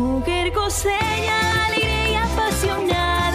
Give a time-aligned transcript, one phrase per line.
[0.00, 3.29] mujer coseña, alegre y apasionada,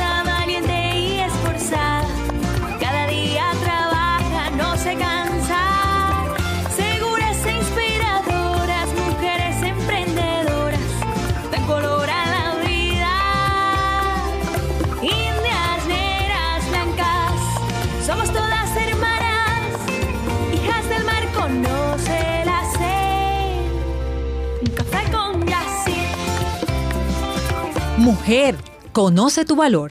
[28.05, 28.53] Mujer,
[28.91, 29.89] conoce tu valor.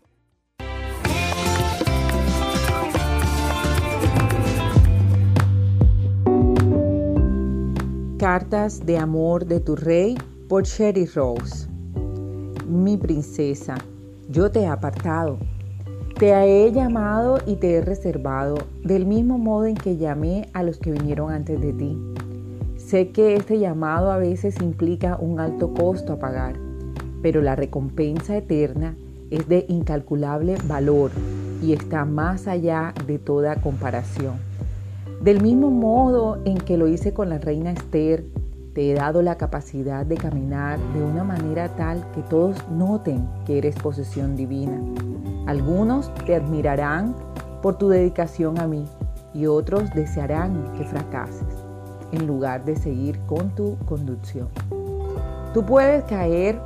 [8.16, 10.16] Cartas de amor de tu rey
[10.48, 11.66] por Sherry Rose.
[12.68, 13.74] Mi princesa,
[14.28, 15.38] yo te he apartado.
[16.16, 20.78] Te he llamado y te he reservado del mismo modo en que llamé a los
[20.78, 21.98] que vinieron antes de ti.
[22.76, 26.63] Sé que este llamado a veces implica un alto costo a pagar,
[27.24, 28.96] pero la recompensa eterna
[29.30, 31.10] es de incalculable valor
[31.62, 34.34] y está más allá de toda comparación.
[35.22, 38.26] Del mismo modo en que lo hice con la reina Esther,
[38.74, 43.56] te he dado la capacidad de caminar de una manera tal que todos noten que
[43.56, 44.78] eres posesión divina.
[45.46, 47.16] Algunos te admirarán
[47.62, 48.84] por tu dedicación a mí
[49.32, 51.64] y otros desearán que fracases
[52.12, 54.48] en lugar de seguir con tu conducción.
[55.54, 56.60] Tú puedes caer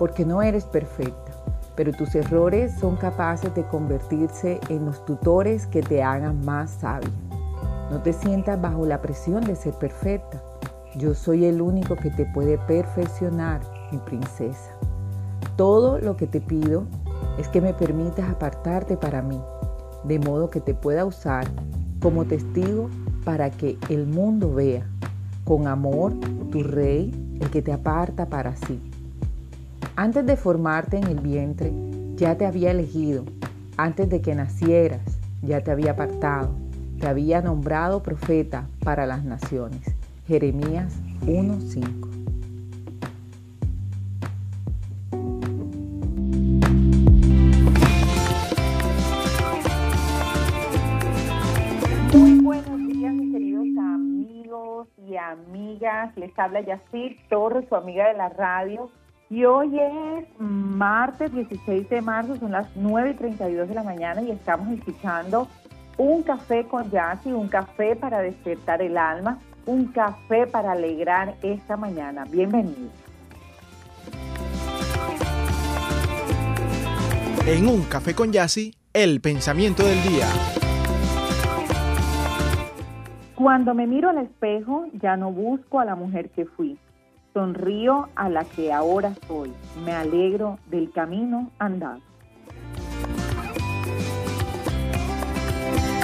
[0.00, 1.30] porque no eres perfecta,
[1.76, 7.10] pero tus errores son capaces de convertirse en los tutores que te hagan más sabia.
[7.90, 10.42] No te sientas bajo la presión de ser perfecta.
[10.96, 13.60] Yo soy el único que te puede perfeccionar,
[13.92, 14.72] mi princesa.
[15.56, 16.84] Todo lo que te pido
[17.36, 19.38] es que me permitas apartarte para mí,
[20.04, 21.44] de modo que te pueda usar
[22.00, 22.88] como testigo
[23.22, 24.86] para que el mundo vea
[25.44, 26.14] con amor
[26.50, 28.89] tu rey, el que te aparta para sí.
[30.00, 31.70] Antes de formarte en el vientre,
[32.14, 33.26] ya te había elegido.
[33.76, 36.54] Antes de que nacieras, ya te había apartado
[36.98, 39.94] te había nombrado profeta para las naciones.
[40.26, 42.08] Jeremías 1:5.
[52.14, 56.16] Muy buenos días, mis queridos amigos y amigas.
[56.16, 58.90] Les habla Yacir Torres, su amiga de la radio.
[59.32, 64.22] Y hoy es martes 16 de marzo, son las 9 y 32 de la mañana
[64.22, 65.46] y estamos escuchando
[65.98, 71.76] un café con Yassi, un café para despertar el alma, un café para alegrar esta
[71.76, 72.24] mañana.
[72.24, 72.90] Bienvenidos.
[77.46, 80.26] En un café con Yassi, el pensamiento del día.
[83.36, 86.76] Cuando me miro al espejo, ya no busco a la mujer que fui.
[87.32, 89.52] Sonrío a la que ahora soy.
[89.84, 92.09] Me alegro del camino andado.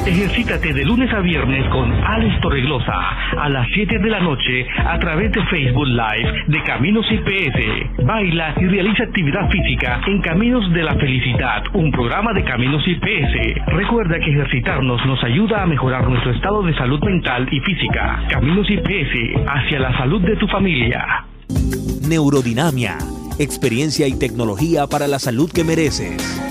[0.07, 2.95] Ejercítate de lunes a viernes con Alex Torreglosa
[3.41, 8.07] a las 7 de la noche a través de Facebook Live de Caminos IPS.
[8.07, 13.67] Baila y realiza actividad física en Caminos de la Felicidad, un programa de Caminos IPS.
[13.67, 18.23] Recuerda que ejercitarnos nos ayuda a mejorar nuestro estado de salud mental y física.
[18.31, 21.27] Caminos IPS hacia la salud de tu familia.
[22.09, 22.97] Neurodinamia,
[23.41, 26.46] experiencia y tecnología para la salud que mereces.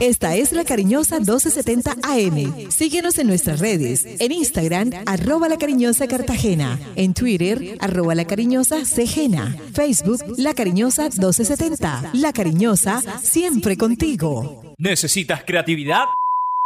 [0.00, 2.70] Esta es la cariñosa 1270 AM.
[2.70, 4.06] Síguenos en nuestras redes.
[4.20, 6.78] En Instagram, arroba la cariñosa Cartagena.
[6.94, 9.56] En Twitter, arroba la cariñosa Cegena.
[9.74, 12.10] Facebook, la cariñosa 1270.
[12.12, 14.62] La cariñosa, siempre contigo.
[14.78, 16.04] ¿Necesitas creatividad?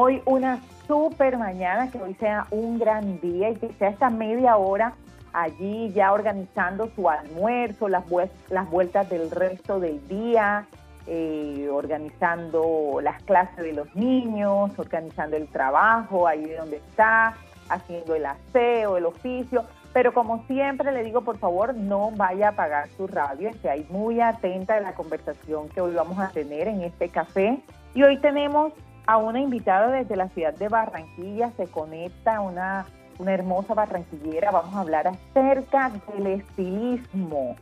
[0.00, 4.56] Hoy una super mañana, que hoy sea un gran día y que sea esta media
[4.56, 4.94] hora
[5.34, 8.04] allí ya organizando su almuerzo, las,
[8.48, 10.66] las vueltas del resto del día,
[11.06, 17.34] eh, organizando las clases de los niños, organizando el trabajo ahí de donde está,
[17.68, 19.64] haciendo el aseo, el oficio.
[19.92, 23.86] Pero como siempre le digo, por favor, no vaya a apagar su radio, esté ahí
[23.90, 27.58] muy atenta a la conversación que hoy vamos a tener en este café.
[27.92, 28.72] Y hoy tenemos
[29.10, 32.86] a una invitada desde la ciudad de Barranquilla, se conecta una
[33.20, 34.50] una hermosa barranquillera.
[34.50, 37.56] Vamos a hablar acerca del estilismo,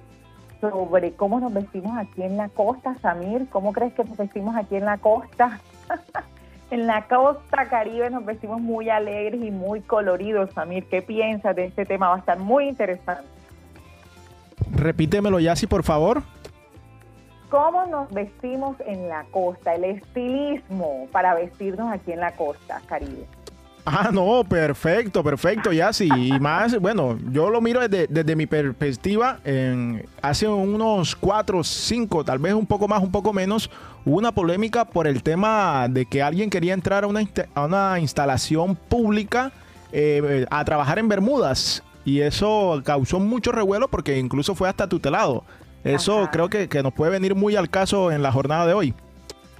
[0.60, 2.96] sobre cómo nos vestimos aquí en la costa.
[3.00, 5.60] Samir, ¿cómo crees que nos vestimos aquí en la costa?
[6.70, 10.50] en la costa caribe nos vestimos muy alegres y muy coloridos.
[10.54, 12.08] Samir, ¿qué piensas de este tema?
[12.08, 13.24] Va a estar muy interesante.
[14.72, 16.22] Repítemelo, Yasi, por favor.
[17.50, 19.74] ¿Cómo nos vestimos en la costa?
[19.74, 23.26] El estilismo para vestirnos aquí en la costa caribe.
[23.90, 26.10] Ah, no, perfecto, perfecto, ya sí.
[26.14, 29.40] Y más, bueno, yo lo miro desde, mi perspectiva.
[30.20, 33.70] Hace unos cuatro, cinco, tal vez un poco más, un poco menos,
[34.04, 37.22] hubo una polémica por el tema de que alguien quería entrar a una,
[37.54, 39.52] a una instalación pública
[39.92, 41.82] eh, a trabajar en Bermudas.
[42.04, 45.44] Y eso causó mucho revuelo porque incluso fue hasta tutelado.
[45.88, 48.94] Eso creo que, que nos puede venir muy al caso en la jornada de hoy.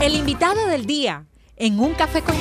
[0.00, 1.26] El invitado del día
[1.56, 2.34] en un café con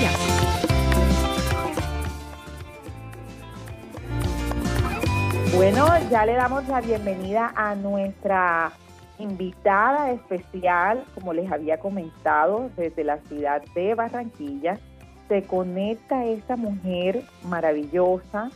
[5.54, 8.72] Bueno, ya le damos la bienvenida a nuestra
[9.20, 14.80] invitada especial, como les había comentado, desde la ciudad de Barranquilla.
[15.28, 18.50] Se conecta esta mujer maravillosa.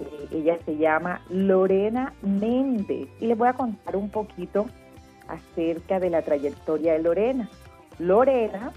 [0.00, 4.66] Eh, ella se llama Lorena Méndez y les voy a contar un poquito
[5.28, 7.48] acerca de la trayectoria de Lorena.
[8.00, 8.72] Lorena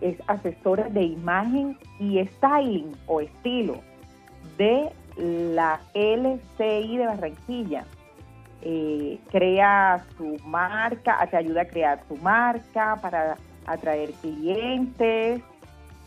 [0.00, 3.76] es asesora de imagen y styling o estilo
[4.58, 7.84] de la LCI de Barranquilla.
[8.62, 15.42] Eh, crea su marca, te ayuda a crear su marca para atraer clientes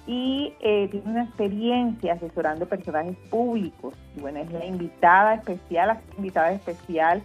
[0.08, 3.94] y eh, tiene una experiencia asesorando personajes públicos.
[4.16, 7.22] Y bueno, es la invitada especial, invitada especial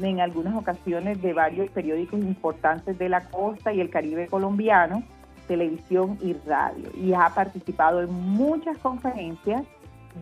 [0.00, 5.02] en algunas ocasiones de varios periódicos importantes de la costa y el Caribe colombiano
[5.50, 9.64] televisión y radio y ha participado en muchas conferencias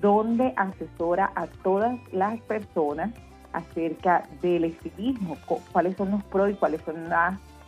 [0.01, 3.13] donde asesora a todas las personas
[3.53, 5.37] acerca del estilismo,
[5.73, 7.09] cuáles son los pros y cuáles son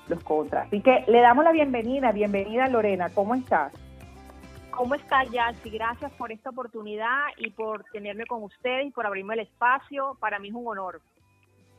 [0.08, 0.66] los contras.
[0.66, 3.72] Así que le damos la bienvenida, bienvenida Lorena, ¿cómo estás?
[4.70, 5.70] ¿Cómo estás, Yassi?
[5.70, 10.16] Gracias por esta oportunidad y por tenerme con ustedes y por abrirme el espacio.
[10.20, 11.00] Para mí es un honor.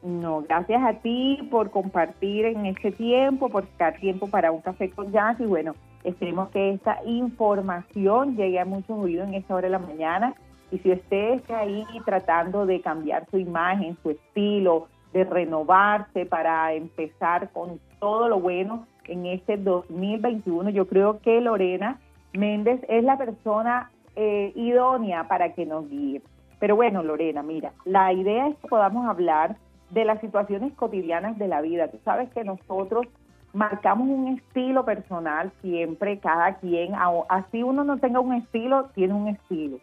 [0.04, 4.90] No, gracias a ti por compartir en este tiempo, por estar tiempo para un café
[4.90, 9.68] con jazz y bueno, esperemos que esta información llegue a muchos oídos en esta hora
[9.68, 10.36] de la mañana
[10.72, 16.74] y si usted está ahí tratando de cambiar su imagen, su estilo, de renovarse para
[16.74, 22.00] empezar con todo lo bueno en este 2021, yo creo que Lorena
[22.34, 26.22] Méndez es la persona eh, idónea para que nos guíe.
[26.60, 29.58] Pero bueno, Lorena, mira, la idea es que podamos hablar
[29.90, 31.90] de las situaciones cotidianas de la vida.
[31.90, 33.06] Tú sabes que nosotros
[33.54, 36.94] marcamos un estilo personal siempre, cada quien,
[37.30, 39.78] así uno no tenga un estilo, tiene un estilo.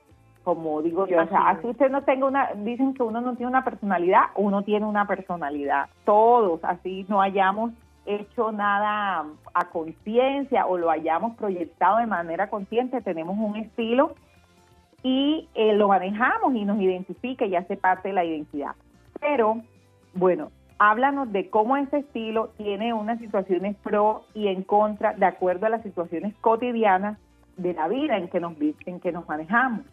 [0.45, 3.51] Como digo yo, o sea, así usted no tenga una, dicen que uno no tiene
[3.51, 5.91] una personalidad, uno tiene una personalidad.
[6.05, 7.73] Todos, así no hayamos
[8.07, 14.15] hecho nada a conciencia o lo hayamos proyectado de manera consciente, tenemos un estilo
[15.03, 18.73] y eh, lo manejamos y nos identifica y hace parte de la identidad.
[19.21, 19.59] Pero,
[20.15, 25.67] bueno, háblanos de cómo ese estilo tiene unas situaciones pro y en contra de acuerdo
[25.67, 27.19] a las situaciones cotidianas
[27.57, 28.55] de la vida en que nos,
[28.87, 29.85] en que nos manejamos.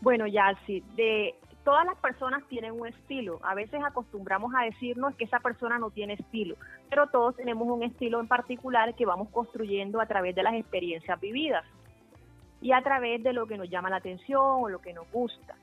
[0.00, 1.34] Bueno, ya sí, de
[1.64, 3.40] todas las personas tienen un estilo.
[3.42, 6.56] A veces acostumbramos a decirnos que esa persona no tiene estilo,
[6.88, 11.18] pero todos tenemos un estilo en particular que vamos construyendo a través de las experiencias
[11.20, 11.64] vividas
[12.60, 15.56] y a través de lo que nos llama la atención o lo que nos gusta.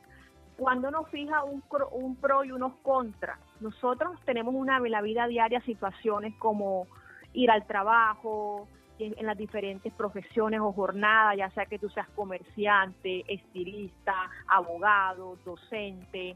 [0.58, 5.28] Cuando nos fija un, un pro y unos contra, nosotros tenemos una, en la vida
[5.28, 6.88] diaria situaciones como
[7.34, 8.68] ir al trabajo,
[9.00, 14.14] en, las diferentes profesiones o jornadas, ya sea que tú seas comerciante, estilista,
[14.48, 16.36] abogado, docente,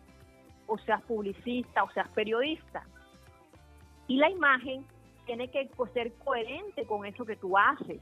[0.67, 2.83] o seas publicista, o seas periodista.
[4.07, 4.85] Y la imagen
[5.25, 8.01] tiene que pues, ser coherente con eso que tú haces,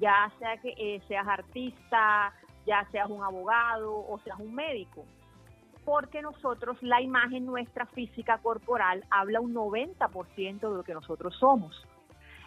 [0.00, 2.32] ya sea que eh, seas artista,
[2.66, 5.04] ya seas un abogado o seas un médico.
[5.84, 11.86] Porque nosotros, la imagen nuestra física corporal habla un 90% de lo que nosotros somos.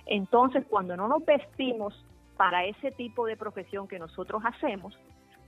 [0.06, 1.94] Entonces, cuando no nos vestimos
[2.38, 4.98] para ese tipo de profesión que nosotros hacemos,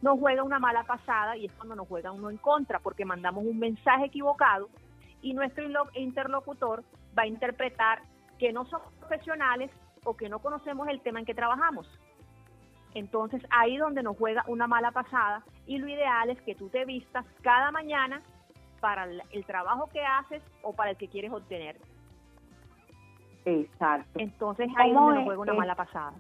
[0.02, 3.46] nos juega una mala pasada y es cuando nos juega uno en contra, porque mandamos
[3.46, 4.70] un mensaje equivocado
[5.22, 5.64] y nuestro
[5.96, 6.84] interlocutor
[7.18, 8.02] va a interpretar
[8.38, 9.72] que no somos profesionales
[10.04, 11.88] o que no conocemos el tema en que trabajamos.
[12.94, 16.86] Entonces ahí donde nos juega una mala pasada y lo ideal es que tú te
[16.86, 18.22] vistas cada mañana
[18.80, 21.78] para el trabajo que haces o para el que quieres obtener.
[23.46, 24.20] Exacto.
[24.20, 26.14] Entonces ahí donde nos juega una mala pasada.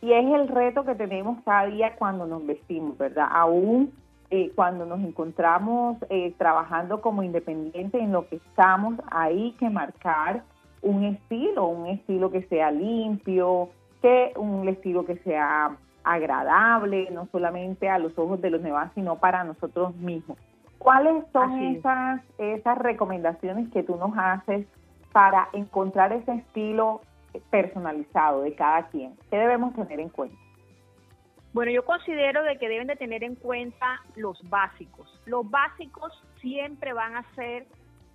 [0.00, 3.28] Y es el reto que tenemos cada día cuando nos vestimos, ¿verdad?
[3.30, 3.92] Aún
[4.30, 10.42] eh, cuando nos encontramos eh, trabajando como independientes en lo que estamos, hay que marcar
[10.80, 13.68] un estilo, un estilo que sea limpio,
[14.00, 19.16] que un estilo que sea agradable, no solamente a los ojos de los demás, sino
[19.16, 20.38] para nosotros mismos.
[20.78, 24.66] ¿Cuáles son esas, esas recomendaciones que tú nos haces
[25.12, 27.02] para encontrar ese estilo
[27.50, 29.14] personalizado de cada quien?
[29.30, 30.36] ¿Qué debemos tener en cuenta?
[31.52, 35.06] Bueno, yo considero de que deben de tener en cuenta los básicos.
[35.26, 37.66] Los básicos siempre van a ser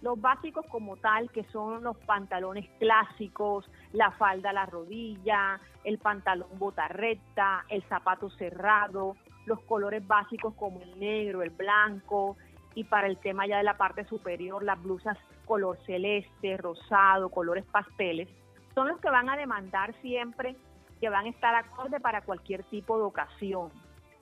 [0.01, 5.97] los básicos como tal, que son los pantalones clásicos, la falda a la rodilla, el
[5.97, 12.37] pantalón bota recta, el zapato cerrado, los colores básicos como el negro, el blanco,
[12.75, 17.65] y para el tema ya de la parte superior, las blusas color celeste, rosado, colores
[17.65, 18.27] pasteles,
[18.75, 20.55] son los que van a demandar siempre
[20.99, 23.71] que van a estar acorde para cualquier tipo de ocasión.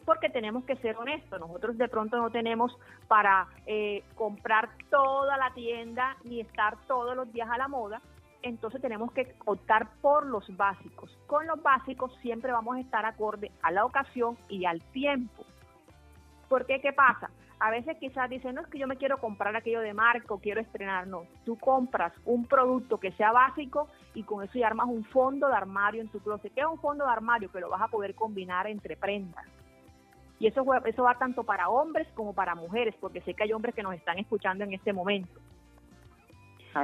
[0.06, 5.52] Porque tenemos que ser honestos, nosotros de pronto no tenemos para eh, comprar toda la
[5.54, 8.02] tienda ni estar todos los días a la moda,
[8.44, 11.18] entonces tenemos que optar por los básicos.
[11.26, 15.44] Con los básicos siempre vamos a estar acorde a la ocasión y al tiempo.
[16.48, 17.32] Porque, ¿qué pasa?
[17.60, 20.62] a veces quizás dicen, no es que yo me quiero comprar aquello de marco, quiero
[20.62, 25.06] estrenar, no, tú compras un producto que sea básico y con eso ya armas un
[25.06, 26.54] fondo de armario en tu closet.
[26.54, 27.52] ¿Qué es un fondo de armario?
[27.52, 29.46] Que lo vas a poder combinar entre prendas.
[30.40, 33.74] Y eso, eso va tanto para hombres como para mujeres, porque sé que hay hombres
[33.74, 35.40] que nos están escuchando en este momento.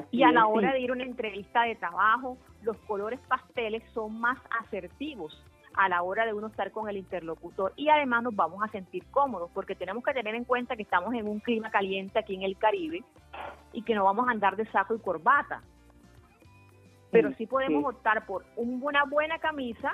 [0.10, 4.20] y a la hora de ir a una entrevista de trabajo, los colores pasteles son
[4.20, 5.43] más asertivos
[5.74, 9.05] a la hora de uno estar con el interlocutor y además nos vamos a sentir
[9.10, 12.43] cómodos porque tenemos que tener en cuenta que estamos en un clima caliente aquí en
[12.43, 13.03] el Caribe
[13.74, 15.62] y que no vamos a andar de saco y corbata.
[17.10, 19.93] Pero sí, podemos optar por una buena camisa,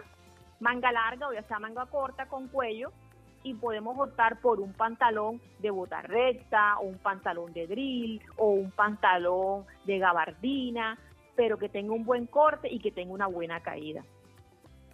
[0.60, 2.92] manga larga o ya sea manga corta con cuello
[3.50, 8.50] y podemos optar por un pantalón de bota recta o un pantalón de drill o
[8.50, 10.98] un pantalón de gabardina,
[11.36, 14.04] pero que tenga un buen corte y que tenga una buena caída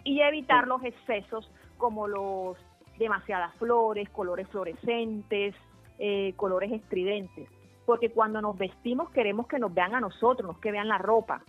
[0.04, 2.56] y evitar los excesos como los
[2.98, 5.54] demasiadas flores, colores fluorescentes,
[5.98, 7.48] eh, colores estridentes,
[7.86, 11.42] porque cuando nos vestimos queremos que nos vean a nosotros, no que vean la ropa.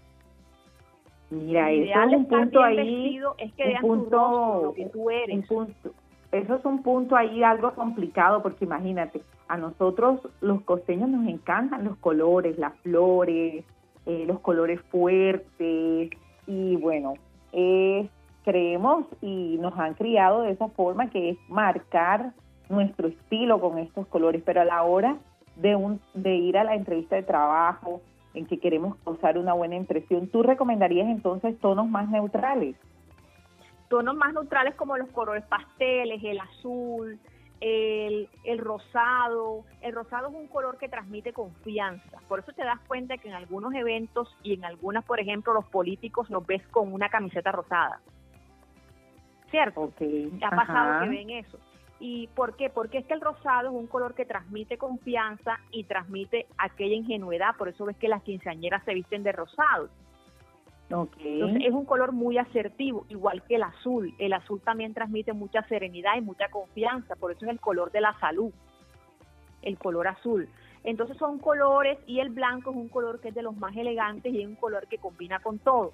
[1.29, 5.45] Mira, eso es un punto ahí, es que vean punto, lo que tú eres.
[6.31, 11.83] Eso es un punto ahí algo complicado, porque imagínate, a nosotros los costeños nos encantan
[11.85, 13.63] los colores, las flores,
[14.05, 16.09] eh, los colores fuertes,
[16.47, 17.13] y bueno,
[17.51, 18.09] es
[18.45, 22.31] creemos y nos han criado de esa forma que es marcar
[22.69, 25.17] nuestro estilo con estos colores, pero a la hora
[25.55, 28.01] de, un, de ir a la entrevista de trabajo
[28.35, 32.75] en que queremos causar una buena impresión, ¿tú recomendarías entonces tonos más neutrales?
[33.89, 37.19] Tonos más neutrales como los colores pasteles, el azul,
[37.61, 39.63] el, el, rosado.
[39.81, 42.19] El rosado es un color que transmite confianza.
[42.27, 45.65] Por eso te das cuenta que en algunos eventos y en algunas, por ejemplo, los
[45.65, 48.01] políticos los ves con una camiseta rosada.
[49.55, 49.91] ¿cierto?
[50.41, 51.59] Ha pasado que ven eso.
[51.99, 52.69] ¿Y por qué?
[52.69, 57.55] Porque es que el rosado es un color que transmite confianza y transmite aquella ingenuidad.
[57.57, 59.89] Por eso ves que las quinceañeras se visten de rosado.
[60.89, 64.13] Entonces es un color muy asertivo, igual que el azul.
[64.19, 67.15] El azul también transmite mucha serenidad y mucha confianza.
[67.15, 68.51] Por eso es el color de la salud,
[69.61, 70.47] el color azul.
[70.83, 74.31] Entonces son colores y el blanco es un color que es de los más elegantes
[74.31, 75.93] y es un color que combina con todo.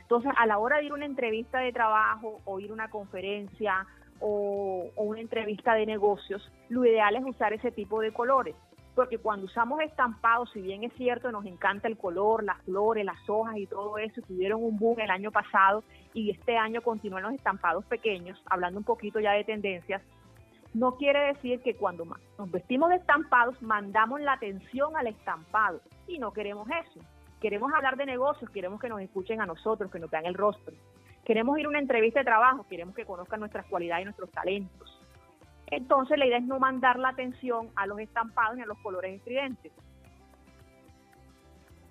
[0.00, 2.88] Entonces a la hora de ir a una entrevista de trabajo o ir a una
[2.88, 3.86] conferencia
[4.20, 8.54] o, una entrevista de negocios, lo ideal es usar ese tipo de colores
[8.94, 13.28] porque cuando usamos estampados, si bien es cierto, nos encanta el color, las flores, las
[13.28, 17.34] hojas y todo eso, tuvieron un boom el año pasado y este año continúan los
[17.34, 20.02] estampados pequeños, hablando un poquito ya de tendencias,
[20.72, 22.04] no quiere decir que cuando
[22.38, 27.00] nos vestimos de estampados mandamos la atención al estampado y no queremos eso.
[27.40, 30.74] Queremos hablar de negocios, queremos que nos escuchen a nosotros, que nos vean el rostro.
[31.24, 34.99] Queremos ir a una entrevista de trabajo, queremos que conozcan nuestras cualidades y nuestros talentos.
[35.70, 39.16] Entonces la idea es no mandar la atención a los estampados ni a los colores
[39.16, 39.72] estridentes.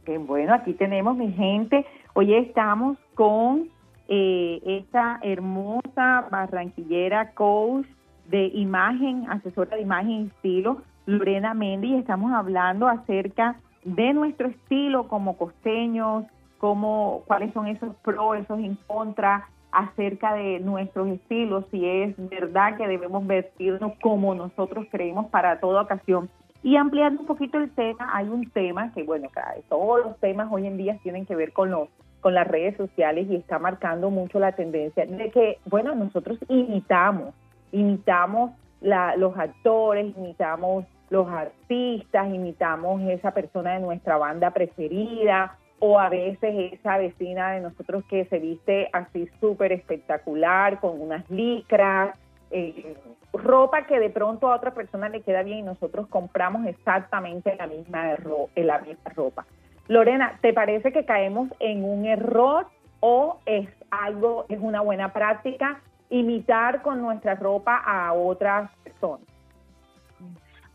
[0.05, 1.85] Qué bueno, aquí tenemos mi gente.
[2.13, 3.69] Hoy estamos con
[4.07, 7.85] eh, esta hermosa barranquillera coach
[8.27, 14.47] de imagen, asesora de imagen y estilo, Lorena Mendy, y estamos hablando acerca de nuestro
[14.47, 16.25] estilo como costeños,
[16.57, 22.77] cómo, cuáles son esos pros, esos en contra, acerca de nuestros estilos, si es verdad
[22.77, 26.29] que debemos vestirnos como nosotros creemos para toda ocasión.
[26.61, 29.29] Y ampliando un poquito el tema, hay un tema que, bueno,
[29.69, 31.87] todos los temas hoy en día tienen que ver con
[32.21, 37.33] con las redes sociales y está marcando mucho la tendencia de que, bueno, nosotros imitamos,
[37.71, 45.99] imitamos la, los actores, imitamos los artistas, imitamos esa persona de nuestra banda preferida, o
[45.99, 52.17] a veces esa vecina de nosotros que se viste así súper espectacular, con unas licras,
[52.51, 52.95] eh,
[53.33, 57.67] ropa que de pronto a otra persona le queda bien y nosotros compramos exactamente la
[57.67, 58.15] misma,
[58.55, 59.45] la misma ropa.
[59.87, 62.67] Lorena, ¿te parece que caemos en un error
[62.99, 69.27] o es algo, es una buena práctica imitar con nuestra ropa a otras personas?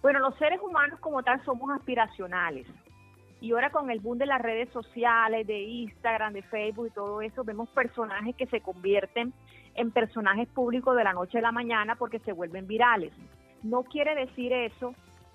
[0.03, 2.67] Bueno, los seres humanos como tal somos aspiracionales.
[3.45, 7.21] Y ahora con el boom de las redes sociales, de Instagram, de Facebook y todo
[7.21, 9.35] eso, vemos personajes que se convierten
[9.75, 13.13] en personajes públicos de la noche a la mañana porque se vuelven virales.
[13.63, 14.95] No quiere decir eso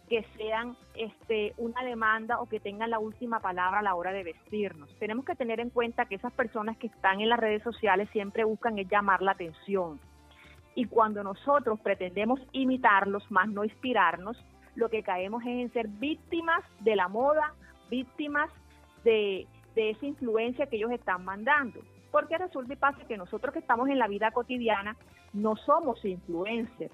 [0.10, 4.24] que sean este, una demanda o que tengan la última palabra a la hora de
[4.24, 4.90] vestirnos.
[4.98, 8.44] Tenemos que tener en cuenta que esas personas que están en las redes sociales siempre
[8.44, 10.00] buscan es llamar la atención.
[10.74, 14.44] Y cuando nosotros pretendemos imitarlos, más no inspirarnos,
[14.74, 17.54] lo que caemos es en ser víctimas de la moda
[17.90, 18.50] víctimas
[19.04, 21.80] de, esa influencia que ellos están mandando.
[22.12, 24.98] Porque resulta y pasa que nosotros que estamos en la vida cotidiana
[25.32, 26.94] no somos influencers.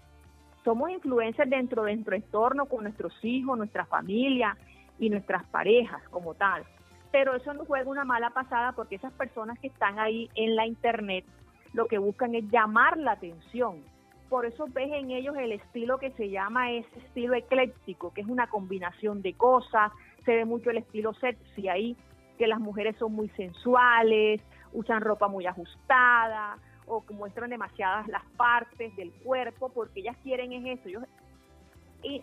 [0.63, 4.57] Somos influencers dentro de nuestro entorno con nuestros hijos, nuestra familia
[4.99, 6.63] y nuestras parejas como tal.
[7.11, 10.67] Pero eso nos juega una mala pasada porque esas personas que están ahí en la
[10.67, 11.25] internet
[11.73, 13.83] lo que buscan es llamar la atención.
[14.29, 18.27] Por eso ves en ellos el estilo que se llama ese estilo ecléctico, que es
[18.27, 19.91] una combinación de cosas,
[20.25, 21.95] se ve mucho el estilo sexy ahí,
[22.37, 24.41] que las mujeres son muy sensuales,
[24.73, 26.57] usan ropa muy ajustada
[26.87, 31.03] o muestran demasiadas las partes del cuerpo porque ellas quieren es eso, ellos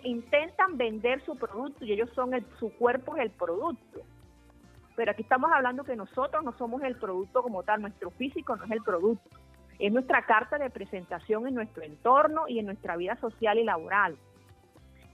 [0.04, 4.00] intentan vender su producto y ellos son el, su cuerpo es el producto.
[4.94, 8.64] Pero aquí estamos hablando que nosotros no somos el producto como tal, nuestro físico no
[8.64, 9.36] es el producto,
[9.78, 14.16] es nuestra carta de presentación en nuestro entorno y en nuestra vida social y laboral.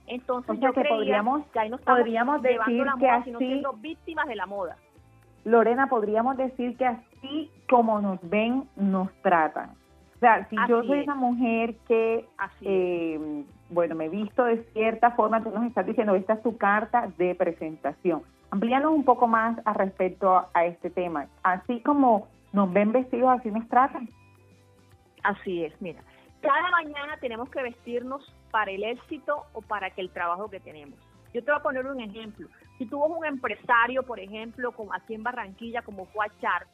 [0.09, 4.35] Entonces yo que podríamos, que ahí no podríamos decir la moda, sino siendo víctimas de
[4.35, 4.75] la moda.
[5.45, 9.69] Lorena, podríamos decir que así como nos ven, nos tratan.
[10.15, 12.25] O sea, si yo soy una mujer que,
[12.61, 16.57] eh, bueno, me he visto de cierta forma, tú nos estás diciendo, esta es tu
[16.57, 18.23] carta de presentación.
[18.51, 21.27] Amplíanos un poco más al respecto a este tema.
[21.43, 24.09] Así como nos ven vestidos, así nos tratan.
[25.23, 26.01] Así es, mira.
[26.41, 30.97] Cada mañana tenemos que vestirnos para el éxito o para que el trabajo que tenemos.
[31.33, 32.47] Yo te voy a poner un ejemplo.
[32.77, 36.67] Si tú eres un empresario, por ejemplo, como aquí en Barranquilla, como Huachar,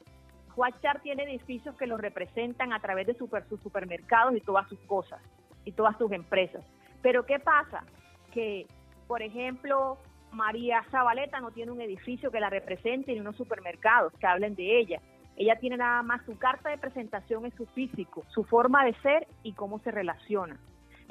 [0.55, 4.79] Huachar tiene edificios que los representan a través de super, sus supermercados y todas sus
[4.81, 5.21] cosas
[5.65, 6.63] y todas sus empresas.
[7.01, 7.83] Pero ¿qué pasa?
[8.31, 8.65] Que,
[9.07, 9.97] por ejemplo,
[10.31, 14.79] María Zabaleta no tiene un edificio que la represente ni unos supermercados que hablen de
[14.79, 15.01] ella.
[15.37, 19.27] Ella tiene nada más su carta de presentación en su físico, su forma de ser
[19.43, 20.57] y cómo se relaciona.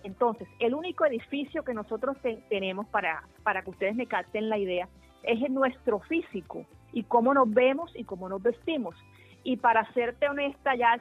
[0.02, 2.16] Entonces, el único edificio que nosotros
[2.48, 4.88] tenemos para, para que ustedes me capten la idea
[5.22, 8.94] es en nuestro físico y cómo nos vemos y cómo nos vestimos.
[9.42, 11.00] Y para serte honesta, ya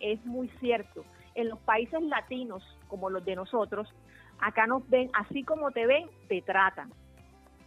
[0.00, 1.04] es muy cierto.
[1.34, 3.92] En los países latinos, como los de nosotros,
[4.40, 6.92] acá nos ven, así como te ven, te tratan.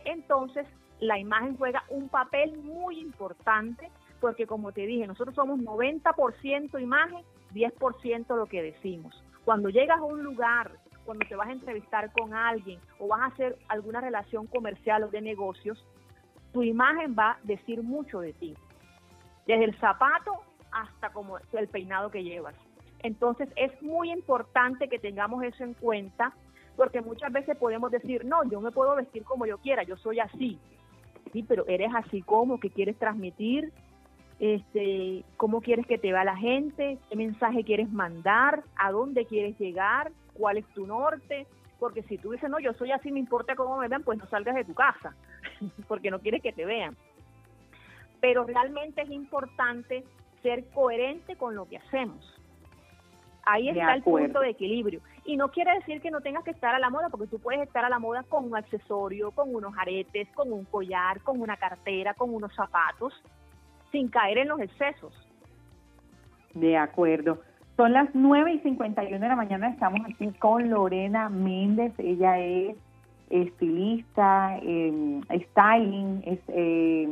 [0.06, 0.68] Entonces,
[1.00, 7.24] la imagen juega un papel muy importante porque como te dije, nosotros somos 90% imagen,
[7.54, 9.24] 10% lo que decimos.
[9.44, 10.72] Cuando llegas a un lugar,
[11.06, 15.10] cuando te vas a entrevistar con alguien o vas a hacer alguna relación comercial o
[15.10, 15.86] de negocios,
[16.52, 18.56] tu imagen va a decir mucho de ti.
[19.46, 20.32] Desde el zapato
[20.72, 22.56] hasta como el peinado que llevas.
[23.04, 26.34] Entonces es muy importante que tengamos eso en cuenta
[26.76, 30.20] porque muchas veces podemos decir, no, yo me puedo vestir como yo quiera, yo soy
[30.20, 30.60] así.
[31.32, 33.72] Sí, pero eres así como, que quieres transmitir,
[34.40, 39.58] este, cómo quieres que te vea la gente, qué mensaje quieres mandar, a dónde quieres
[39.60, 41.48] llegar, cuál es tu norte,
[41.80, 44.28] porque si tú dices, no, yo soy así, me importa cómo me vean, pues no
[44.28, 45.16] salgas de tu casa,
[45.88, 46.96] porque no quieres que te vean.
[48.22, 50.04] Pero realmente es importante
[50.42, 52.34] ser coherente con lo que hacemos.
[53.48, 55.02] Ahí está el punto de equilibrio.
[55.24, 57.62] Y no quiere decir que no tengas que estar a la moda, porque tú puedes
[57.62, 61.56] estar a la moda con un accesorio, con unos aretes, con un collar, con una
[61.58, 63.14] cartera, con unos zapatos,
[63.96, 65.14] sin caer en los excesos.
[66.54, 67.40] De acuerdo.
[67.78, 72.76] Son las 9 y 51 de la mañana, estamos aquí con Lorena Méndez, ella es
[73.30, 77.08] estilista, eh, styling, es, eh,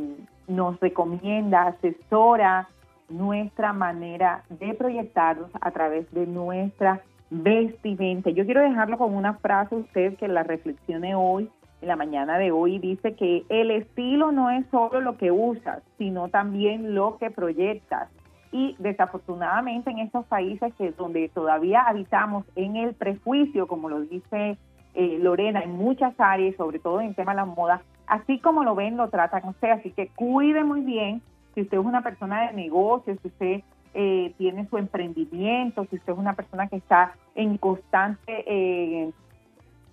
[0.48, 2.68] nos recomienda, asesora
[3.08, 8.30] nuestra manera de proyectarnos a través de nuestra vestimenta.
[8.30, 11.50] Yo quiero dejarlo con una frase usted que la reflexione hoy
[11.84, 15.84] en la mañana de hoy dice que el estilo no es solo lo que usas,
[15.98, 18.10] sino también lo que proyectas.
[18.54, 24.58] Y desafortunadamente en estos países que donde todavía habitamos en el prejuicio, como lo dice
[24.94, 28.76] eh, Lorena, en muchas áreas, sobre todo en tema de la moda, así como lo
[28.76, 29.72] ven, lo tratan usted.
[29.72, 31.22] Así que cuide muy bien
[31.54, 33.62] si usted es una persona de negocios, si usted
[33.94, 39.12] eh, tiene su emprendimiento, si usted es una persona que está en constante eh,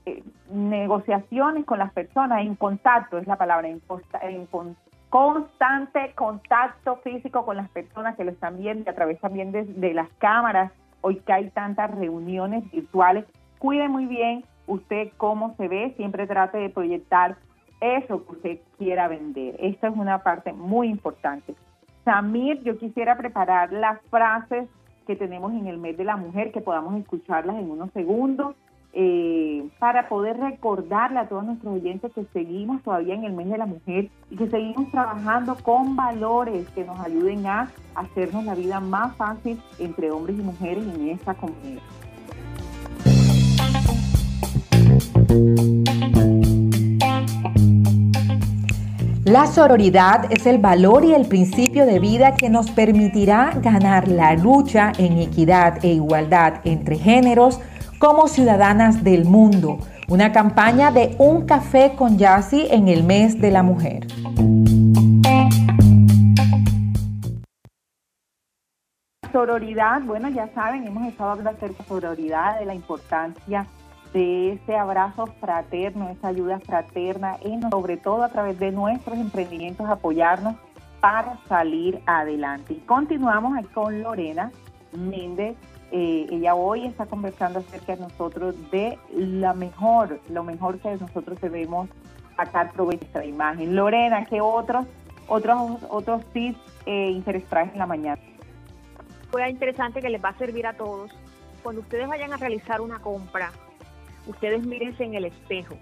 [0.07, 3.83] eh, negociaciones con las personas, en contacto es la palabra, en,
[5.11, 10.09] constante contacto físico con las personas que lo están viendo a través también de, las
[10.19, 13.25] cámaras, hoy que hay tantas reuniones virtuales,
[13.59, 17.37] cuide muy bien usted cómo se ve, siempre trate de proyectar
[17.81, 19.57] eso que usted quiera vender.
[19.59, 21.55] Esta es una parte muy importante.
[22.05, 24.69] Samir, yo quisiera preparar las frases
[25.07, 28.55] que tenemos en el mes de la mujer, que podamos escucharlas en unos segundos
[28.93, 33.59] eh, para poder recordarle a todos nuestros oyentes que seguimos todavía en el mes de
[33.59, 38.81] la mujer y que seguimos trabajando con valores que nos ayuden a hacernos la vida
[38.81, 41.83] más fácil entre hombres y mujeres en esta comunidad.
[49.25, 54.35] La sororidad es el valor y el principio de vida que nos permitirá ganar la
[54.35, 57.61] lucha en equidad e igualdad entre géneros,
[58.01, 59.79] como ciudadanas del mundo.
[60.09, 64.07] Una campaña de Un Café con Yassi en el mes de la mujer.
[69.31, 73.67] Sororidad, bueno, ya saben, hemos estado hablando acerca de sororidad, de la importancia
[74.15, 79.89] de ese abrazo fraterno, esa ayuda fraterna, y sobre todo a través de nuestros emprendimientos,
[79.89, 80.57] apoyarnos
[81.01, 82.73] para salir adelante.
[82.73, 84.51] Y continuamos con Lorena
[84.93, 85.55] Méndez,
[85.93, 91.41] eh, ella hoy está conversando acerca de nosotros de la mejor, lo mejor que nosotros
[91.41, 91.89] debemos
[92.37, 93.75] sacar provecho de nuestra imagen.
[93.75, 94.87] Lorena, ¿qué otros
[95.27, 98.23] otros otros tips eh, interesantes en la mañana?
[99.31, 101.11] Fue interesante que les va a servir a todos.
[101.63, 103.53] Cuando ustedes vayan a realizar una compra,
[104.27, 105.77] ustedes mírense en el espejo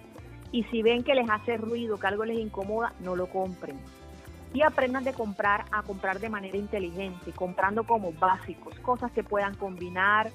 [0.52, 3.78] y si ven que les hace ruido, que algo les incomoda, no lo compren
[4.54, 9.54] y aprendan de comprar a comprar de manera inteligente, comprando como básicos, cosas que puedan
[9.54, 10.30] combinar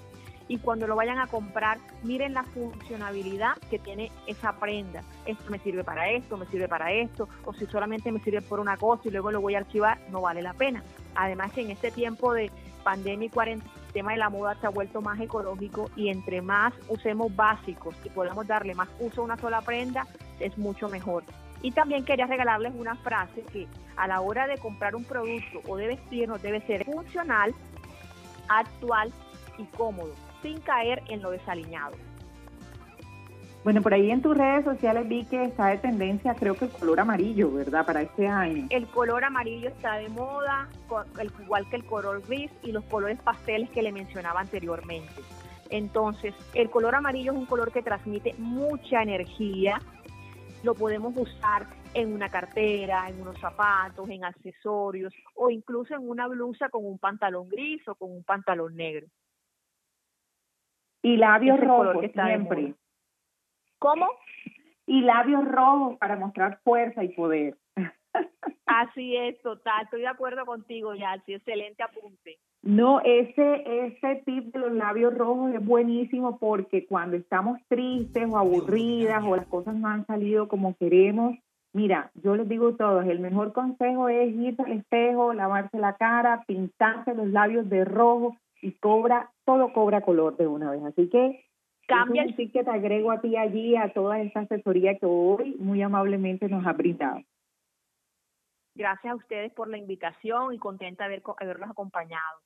[0.48, 5.04] y cuando lo vayan a comprar, miren la funcionalidad que tiene esa prenda.
[5.26, 8.60] Esto me sirve para esto, me sirve para esto, o si solamente me sirve por
[8.60, 10.84] una cosa y luego lo voy a archivar, no vale la pena.
[11.16, 12.52] Además en este tiempo de
[12.84, 16.42] pandemia y cuarentena, el tema de la moda se ha vuelto más ecológico y entre
[16.42, 20.08] más usemos básicos y podamos darle más uso a una sola prenda,
[20.40, 21.24] es mucho mejor.
[21.62, 25.78] Y también quería regalarles una frase que a la hora de comprar un producto o
[25.78, 27.54] de vestirnos debe ser funcional,
[28.50, 29.12] actual
[29.58, 31.96] y cómodo, sin caer en lo desaliñado.
[33.64, 36.72] Bueno, por ahí en tus redes sociales vi que está de tendencia, creo que el
[36.72, 37.86] color amarillo, ¿verdad?
[37.86, 38.68] Para este año.
[38.70, 40.68] El color amarillo está de moda,
[41.42, 45.14] igual que el color gris y los colores pasteles que le mencionaba anteriormente.
[45.70, 49.82] Entonces, el color amarillo es un color que transmite mucha energía,
[50.64, 56.28] lo podemos usar en una cartera, en unos zapatos, en accesorios o incluso en una
[56.28, 59.08] blusa con un pantalón gris o con un pantalón negro.
[61.02, 62.74] Y labios Ese rojos que está siempre.
[63.78, 64.10] ¿Cómo?
[64.86, 67.58] Y labios rojos para mostrar fuerza y poder.
[68.66, 69.84] Así es, total.
[69.84, 71.34] Estoy de acuerdo contigo, Yalsi.
[71.34, 72.40] Excelente apunte.
[72.64, 78.38] No, ese, ese tip de los labios rojos es buenísimo porque cuando estamos tristes o
[78.38, 81.38] aburridas o las cosas no han salido como queremos,
[81.74, 85.98] mira, yo les digo a todos, el mejor consejo es irse al espejo, lavarse la
[85.98, 90.84] cara, pintarse los labios de rojo y cobra, todo cobra color de una vez.
[90.86, 91.44] Así que
[91.86, 95.58] Cambia el tip que te agrego a ti allí, a toda esta asesoría que hoy
[95.60, 97.22] muy amablemente nos ha brindado.
[98.76, 102.40] Gracias a ustedes por la invitación y contenta de haber, haberlos acompañado.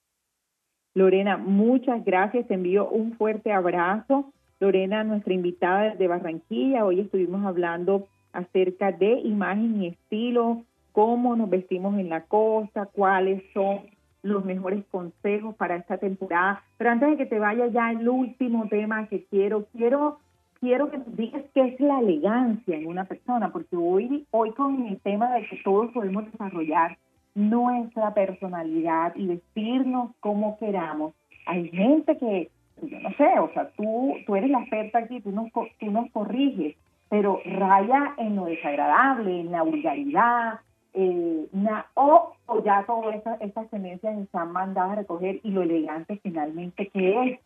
[0.98, 2.48] Lorena, muchas gracias.
[2.48, 4.34] Te envío un fuerte abrazo.
[4.60, 6.86] Lorena, nuestra invitada desde Barranquilla.
[6.86, 13.44] Hoy estuvimos hablando acerca de imagen y estilo, cómo nos vestimos en la costa, cuáles
[13.54, 13.82] son
[14.24, 16.64] los mejores consejos para esta temporada.
[16.80, 20.18] Pero antes de que te vaya ya el último tema que quiero, quiero
[20.60, 24.88] quiero que nos digas qué es la elegancia en una persona, porque hoy hoy con
[24.88, 26.98] el tema de que todos podemos desarrollar
[27.38, 31.14] nuestra personalidad y vestirnos como queramos.
[31.46, 32.50] Hay gente que,
[32.82, 36.10] yo no sé, o sea, tú, tú eres la experta aquí, tú nos, tú nos
[36.12, 36.76] corriges,
[37.10, 40.62] pero raya en lo desagradable, en la vulgaridad,
[40.96, 41.46] eh,
[41.94, 47.24] o, ya todas estas, estas tendencias están mandadas a recoger y lo elegante finalmente que
[47.24, 47.40] es.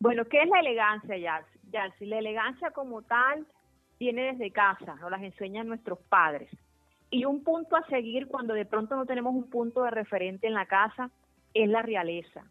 [0.00, 1.16] Bueno, ¿qué es la elegancia?
[1.70, 3.46] Yalsi, la elegancia como tal
[4.00, 6.50] viene desde casa, nos las enseñan nuestros padres.
[7.10, 10.54] Y un punto a seguir cuando de pronto no tenemos un punto de referente en
[10.54, 11.10] la casa
[11.54, 12.44] es la realeza.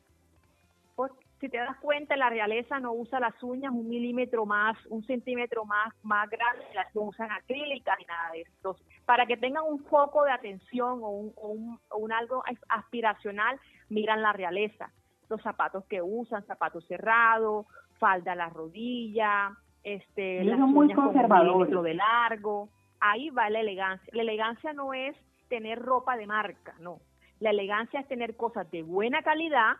[0.95, 5.03] Pues, si te das cuenta, la realeza no usa las uñas un milímetro más, un
[5.03, 8.51] centímetro más, más grande, las usan acrílicas y nada de eso.
[8.55, 12.43] Entonces, para que tengan un foco de atención o un, o un, o un algo
[12.69, 14.91] aspiracional, miran la realeza.
[15.29, 17.65] Los zapatos que usan, zapatos cerrados,
[17.99, 21.83] falda a la rodilla, este, las son muy uñas con un conservadores.
[21.83, 22.69] de largo.
[22.99, 24.11] Ahí va la elegancia.
[24.13, 25.15] La elegancia no es
[25.49, 26.99] tener ropa de marca, no.
[27.39, 29.77] La elegancia es tener cosas de buena calidad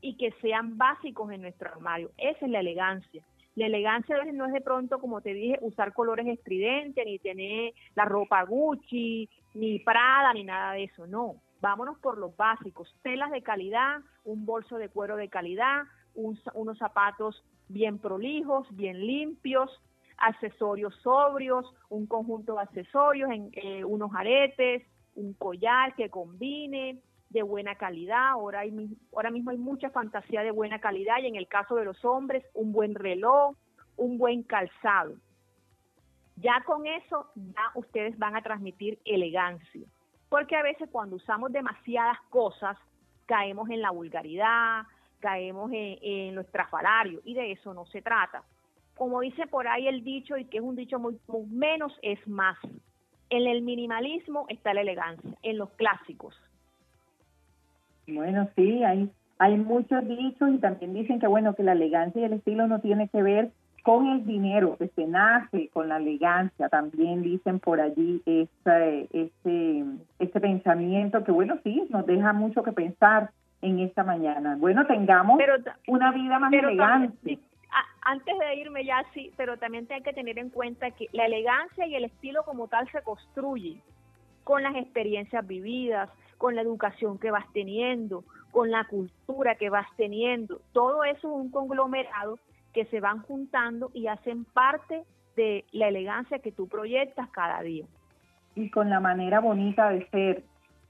[0.00, 2.10] y que sean básicos en nuestro armario.
[2.18, 3.24] Esa es la elegancia.
[3.56, 7.18] La elegancia a veces no es de pronto, como te dije, usar colores estridentes, ni
[7.18, 11.06] tener la ropa Gucci, ni Prada, ni nada de eso.
[11.06, 12.92] No, vámonos por los básicos.
[13.02, 19.06] Telas de calidad, un bolso de cuero de calidad, un unos zapatos bien prolijos, bien
[19.06, 19.70] limpios,
[20.16, 24.82] accesorios sobrios, un conjunto de accesorios, en, eh, unos aretes,
[25.14, 27.00] un collar que combine,
[27.30, 28.30] de buena calidad.
[28.30, 28.72] Ahora, hay,
[29.12, 32.44] ahora mismo hay mucha fantasía de buena calidad y en el caso de los hombres,
[32.54, 33.56] un buen reloj,
[33.96, 35.16] un buen calzado.
[36.36, 39.86] Ya con eso, ya ustedes van a transmitir elegancia.
[40.28, 42.76] Porque a veces cuando usamos demasiadas cosas,
[43.26, 44.82] caemos en la vulgaridad,
[45.20, 46.44] caemos en, en lo
[47.24, 48.42] y de eso no se trata.
[48.96, 51.16] Como dice por ahí el dicho, y que es un dicho muy
[51.50, 52.56] menos es más.
[53.30, 56.34] En el minimalismo está la elegancia, en los clásicos.
[58.06, 62.24] Bueno, sí, hay, hay muchos dichos y también dicen que bueno, que la elegancia y
[62.24, 63.50] el estilo no tiene que ver
[63.82, 69.84] con el dinero, que se nace con la elegancia, también dicen por allí ese, ese,
[70.18, 73.30] ese pensamiento que bueno, sí, nos deja mucho que pensar
[73.60, 74.56] en esta mañana.
[74.58, 75.54] Bueno, tengamos Pero
[75.86, 77.08] una vida más pero elegante.
[77.16, 77.40] también-
[78.02, 81.86] antes de irme ya sí, pero también hay que tener en cuenta que la elegancia
[81.86, 83.80] y el estilo como tal se construye
[84.44, 89.86] con las experiencias vividas, con la educación que vas teniendo, con la cultura que vas
[89.96, 90.60] teniendo.
[90.72, 92.38] Todo eso es un conglomerado
[92.72, 95.04] que se van juntando y hacen parte
[95.36, 97.86] de la elegancia que tú proyectas cada día.
[98.56, 100.44] y con la manera bonita de ser.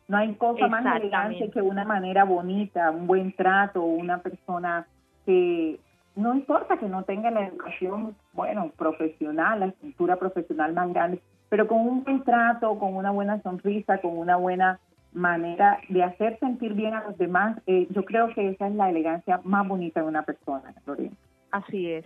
[0.07, 4.87] No hay cosa más elegante que una manera bonita, un buen trato, una persona
[5.25, 5.81] que
[6.16, 11.66] no importa que no tenga la educación, bueno, profesional, la estructura profesional más grande, pero
[11.66, 14.79] con un buen trato, con una buena sonrisa, con una buena
[15.12, 18.90] manera de hacer sentir bien a los demás, eh, yo creo que esa es la
[18.90, 21.14] elegancia más bonita de una persona, Lorena.
[21.50, 22.05] Así es.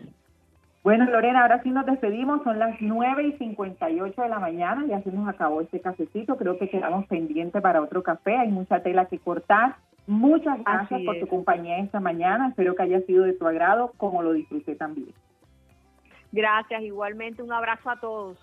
[0.82, 2.42] Bueno, Lorena, ahora sí nos despedimos.
[2.44, 4.86] Son las 9 y 58 de la mañana.
[4.86, 6.36] Ya se nos acabó este cafecito.
[6.36, 8.36] Creo que quedamos pendientes para otro café.
[8.36, 9.76] Hay mucha tela que cortar.
[10.08, 12.48] Muchas gracias por tu compañía esta mañana.
[12.48, 15.12] Espero que haya sido de tu agrado, como lo disfruté también.
[16.32, 18.38] Gracias, igualmente un abrazo a todos.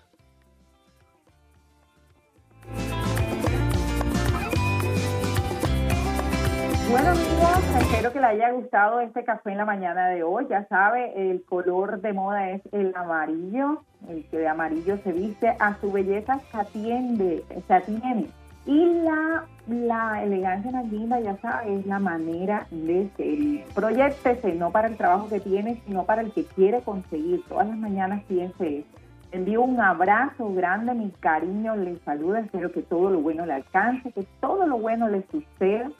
[6.88, 10.46] Bueno, amigos, espero que le haya gustado este café en la mañana de hoy.
[10.48, 13.82] Ya sabe, el color de moda es el amarillo.
[14.08, 18.28] El que de amarillo se viste a su belleza se atiende, se atiene
[18.66, 23.74] Y la, la elegancia más linda, ya sabes, es la manera de ser.
[23.74, 27.44] Proyectese no para el trabajo que tiene, sino para el que quiere conseguir.
[27.48, 28.88] Todas las mañanas piense eso.
[29.32, 34.10] Envío un abrazo grande, mi cariño, le saluda, espero que todo lo bueno le alcance,
[34.12, 35.90] que todo lo bueno le suceda,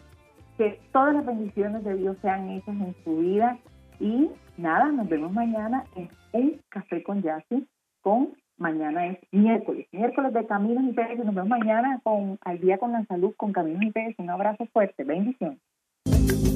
[0.57, 3.59] que todas las bendiciones de Dios sean hechas en su vida.
[4.01, 7.67] Y nada, nos vemos mañana en un café con Yassi
[8.01, 12.79] con mañana es miércoles, miércoles de Caminos y Pérez, nos vemos mañana con Al Día
[12.79, 14.15] con la Salud con Caminos y Pérez.
[14.19, 15.61] Un abrazo fuerte, bendición.